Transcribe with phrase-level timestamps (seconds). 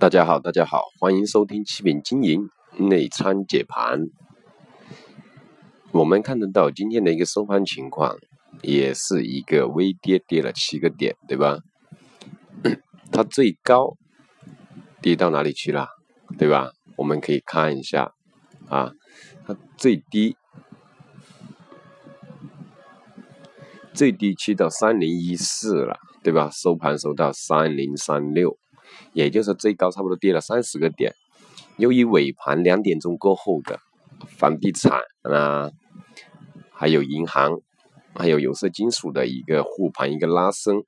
[0.00, 4.06] 大家好，大家好，欢迎收听七品经营内参解盘。
[5.92, 8.16] 我们看得到今天的一个收盘情况，
[8.62, 11.58] 也是一个微跌，跌了七个点，对吧？
[13.12, 13.98] 它最高
[15.02, 15.86] 跌到哪里去了，
[16.38, 16.70] 对吧？
[16.96, 18.14] 我们可以看一下
[18.70, 18.92] 啊，
[19.46, 20.34] 它最低
[23.92, 26.48] 最低去到三零一四了，对吧？
[26.50, 28.56] 收盘收到三零三六。
[29.12, 31.14] 也就是最高差不多跌了三十个点，
[31.76, 33.78] 由于尾盘两点钟过后的
[34.28, 35.70] 房地产啊，
[36.72, 37.60] 还有银行，
[38.14, 40.82] 还有有色金属的一个护盘一个拉升，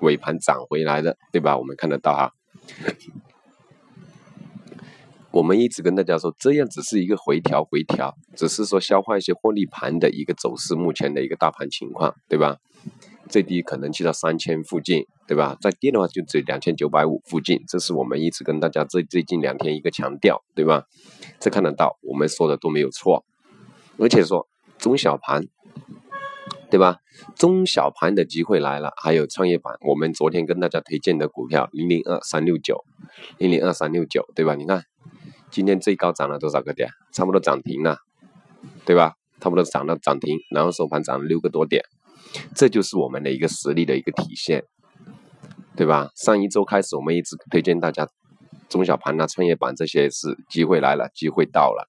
[0.00, 1.56] 尾盘涨回来的，对吧？
[1.58, 2.32] 我们看得到哈。
[5.32, 12.56] 我们一直跟大家说，这样只是一个回调，回调，只是说消化一些获利盘的一个走势，目前的一个大盘情况，对吧？
[13.28, 15.56] 最低可能去到三千附近，对吧？
[15.60, 20.84] 再跌的话就只两千九百五附近，这是我们一直跟大家最最近两天一个强调，对吧？
[21.40, 23.24] 这看得到，我们说的都没有错，
[23.98, 24.46] 而且说
[24.78, 25.42] 中小盘，
[26.70, 26.98] 对吧？
[27.34, 32.84] 中小盘的机会来了，还有创业板，我们昨天跟大家推荐的股票零零二三六九，
[33.38, 34.54] 零零二三六九，对吧？
[34.54, 34.84] 你看
[35.50, 36.90] 今天最高涨了多少个点？
[37.12, 37.98] 差不多涨停了，
[38.84, 39.14] 对吧？
[39.40, 41.82] 差不多涨到涨停，然后收盘涨了六个多点。
[42.54, 44.64] 这就是我们的一个实力的一个体现，
[45.76, 46.10] 对吧？
[46.16, 48.08] 上一周开始，我们一直推荐大家
[48.68, 51.88] 中小盘啊、创业板这些是机会来了，机会到了，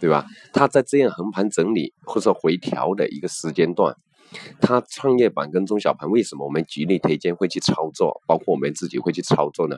[0.00, 0.26] 对吧？
[0.52, 3.96] 它在这样横盘整理或者回调的一个时间段，
[4.60, 9.76] 它创业板跟中小盘为什么我们极力推荐会去操作，包括我们自己会去操作呢？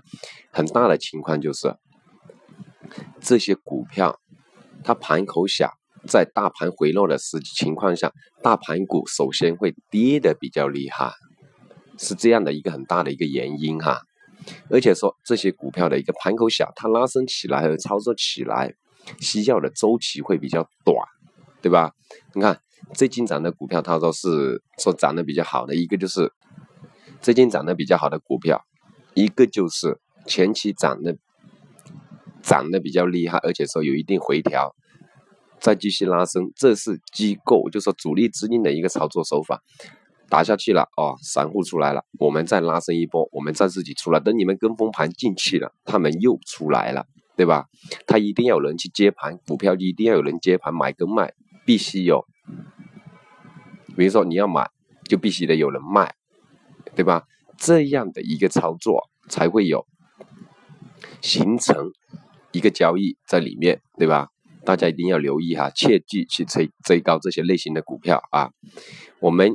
[0.51, 1.75] 很大的情况就是
[3.21, 4.21] 这些股票
[4.85, 5.80] 它盘口小。
[6.09, 8.13] 在大盘回落的时情况下，
[8.43, 11.13] 大盘股首先会跌的比较厉害，
[11.99, 14.01] 是这样的一个很大的一个原因哈。
[14.71, 18.75] 而且说这些股票的一个盘口小，它拉升起来和操作起来
[19.21, 20.97] 需要的周期会比较短，
[21.61, 21.93] 对吧？
[22.35, 22.59] 你看
[22.95, 26.33] 最近涨的股票，它都是说涨得比较好的，一个就是
[27.21, 28.65] 最近涨得比较好的股票，
[29.13, 31.19] 一个就是前期涨的
[32.43, 34.75] 涨得比较厉害，而且说有一定回调。
[35.61, 39.61] 再继续拉升，这是机构，就说主力资金的一个操作手法，
[40.29, 47.05] 打下去了哦，散户出来了，我们再拉升一波，我们再自己出来，等你们跟风盘进去了，他们又出来了，
[47.37, 47.67] 对吧？
[48.07, 51.33] 他一定要有人去接盘，股票一定要有人接盘，买跟卖
[51.67, 52.25] 必须有。
[53.97, 54.71] 比如说你要买，
[55.09, 56.15] 就必须得有人卖，
[56.95, 57.25] 对吧？
[57.59, 59.87] 这样的一个操作才会有
[61.21, 61.91] 形成
[62.53, 64.29] 一个交易在里面，对吧？
[64.65, 68.51] 大家一定要留意哈，切记去追追高这些类型的股票啊！
[69.19, 69.53] 我们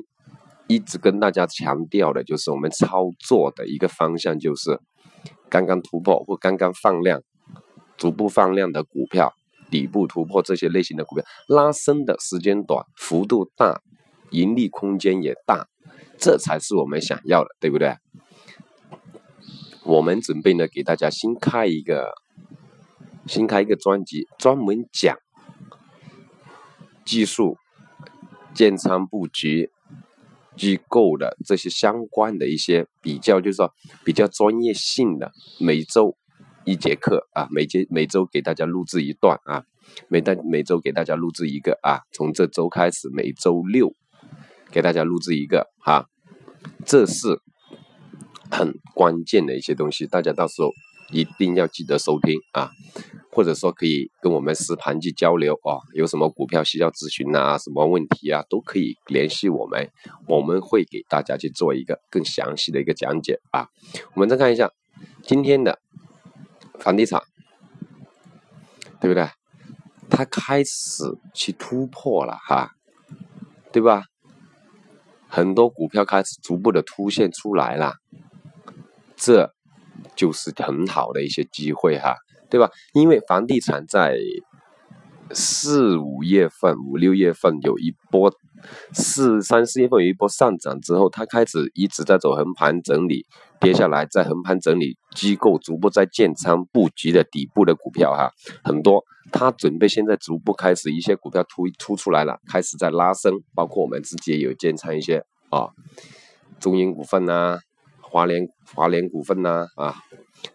[0.67, 4.79] 一直跟大家强调的就是，我们操作的一个方向就是
[5.49, 7.21] 刚刚突破或刚刚放量、
[7.97, 9.31] 逐步放量的股票，
[9.69, 13.81] 底部突破这些类型的股票，拉升的时间短、幅度大、
[14.31, 15.67] 盈利空间也大，
[16.17, 17.95] 这才是我们想要的，对不对？
[19.83, 22.11] 我们准备呢，给大家新开一个。
[23.27, 25.17] 新开一个专辑，专门讲
[27.03, 27.57] 技术、
[28.53, 29.71] 建仓布局、
[30.55, 35.31] 机构的这些相关的一些比较，就是说比较专业性的。
[35.59, 36.15] 每周
[36.65, 39.63] 一节课啊，每节每周给大家录制一段啊，
[40.07, 42.01] 每单每周给大家录制一个啊。
[42.11, 43.91] 从这周开始，每周六
[44.71, 46.07] 给大家录制一个哈，
[46.85, 47.41] 这是
[48.51, 50.69] 很关键的一些东西，大家到时候。
[51.11, 52.71] 一定要记得收听啊，
[53.35, 55.81] 或者说可以跟我们实盘去交流哦。
[55.93, 59.91] 有什么股票需要咨询啊，什么问题啊，都可以联系我们，
[60.25, 63.67] 我们会给大家去做一个更详细的一个讲解啊。
[64.13, 64.71] 我们再看一下
[65.21, 65.77] 今天的
[66.79, 67.21] 房地产，
[69.01, 69.27] 对不对？
[70.09, 71.03] 它开始
[71.33, 72.71] 去突破了哈，
[73.73, 74.05] 对吧？
[75.27, 77.95] 很多股票开始逐步的凸现出来了，
[79.17, 79.53] 这。
[80.15, 82.15] 就是很好的一些机会哈，
[82.49, 82.69] 对吧？
[82.93, 84.17] 因为房地产在
[85.31, 88.31] 四五月份、五六月份有一波，
[88.93, 93.25] 四三四月份有一波上涨之后，它开始一直在走横盘整理，
[93.59, 98.31] 跌下来在横盘整理，机构逐步在建仓布局的底部的股票哈，
[98.63, 105.69] 很多，它准备现在逐步开始一些股票突突出来了，开始在拉升，包括我们自己也有建仓一些啊，
[106.59, 107.57] 中银股份呐。
[108.07, 109.95] 华联华联股份呐啊，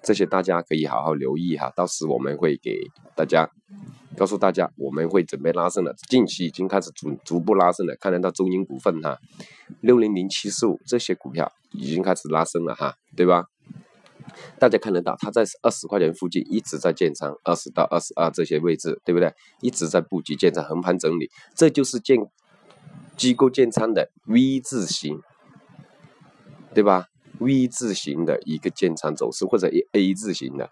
[0.03, 2.81] 这些大家可以好好留意哈，到时我们会给
[3.15, 3.49] 大家
[4.17, 9.19] 告诉大家，我们会准备拉升了，近期已经开始逐逐步拉升了，看得到中银股份哈，
[9.81, 13.45] 六零零七四五这些股票已经开始拉升了哈，对吧？
[14.59, 19.33] 大家看得到，它在二十块钱附近一直在建仓，二十到二十二这些位置，对不对？
[19.61, 22.17] 一直在布局建仓，横盘整理，这就是建
[23.17, 25.21] 机构建仓的 V 字形，
[26.73, 27.07] 对吧
[27.41, 30.71] ？V 字形的一个建仓走势，或者 A 字形的，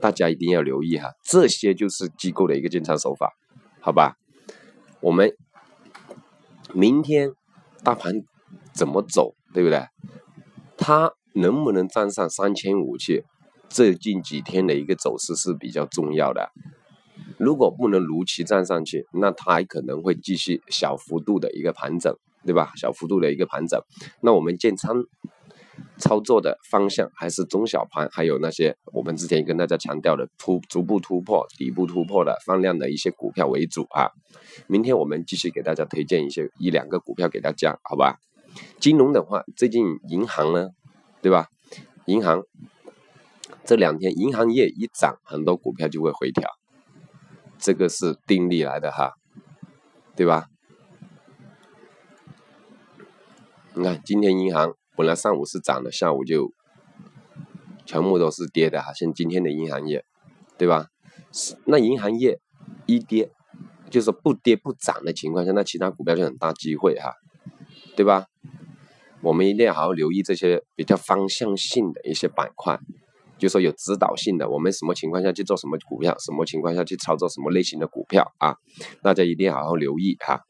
[0.00, 3.32] 大家一定要留意哈，这些就是机构的一个建仓手法，
[3.80, 4.16] 好吧？
[5.00, 5.32] 我们
[6.74, 7.32] 明天
[7.84, 8.24] 大盘
[8.74, 9.86] 怎么走，对不对？
[10.76, 11.12] 它。
[11.32, 13.24] 能不能站上三千五去？
[13.68, 16.50] 这近几天的一个走势是比较重要的。
[17.38, 22.12] 如果不能如期站上去，那它还可能会继续小幅度的一个盘整，
[22.44, 22.72] 对吧？
[22.74, 23.80] 小幅度的一个盘整。
[24.20, 25.04] 那我们建仓
[26.00, 34.08] 操作的方向还是中小盘，还有那些我们之前跟大家强调的突逐步突破、底部突破的放量的一些股票为主啊。
[34.66, 38.16] 明天我们继续给大家推荐一些一两个股票给大家，好吧？
[38.80, 40.70] 金融的话，最近银行呢？
[41.22, 41.46] 对吧？
[42.06, 42.42] 银行
[43.64, 46.48] 这两天银行业一涨，很多股票就会回调，
[47.58, 49.12] 这个是定力来的哈，
[50.16, 50.46] 对吧？
[53.74, 56.52] 你看今天银行本来上午是涨的，下午就
[57.86, 60.04] 全部都是跌的哈，像今天的银行业，
[60.58, 60.88] 对吧？
[61.64, 62.38] 那银行业
[62.84, 63.30] 一跌，
[63.88, 67.14] 就是不跌不涨的情况下，那其他股票就很大机会哈，
[67.96, 68.26] 对吧？
[69.22, 72.78] 我们一定要好好留意这些比较方向性的一些板块，
[73.38, 78.56] 就说有指导性的，我们什么情况下去做什么股票，什么情况下去操作什么类型的股票啊？
[79.02, 80.42] 大家一定要好好留意哈，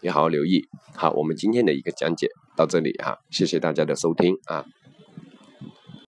[0.00, 0.66] 要好好留意。
[0.96, 4.64] 好，我们今天的一个讲解到这里啊，谢谢大家的收听啊。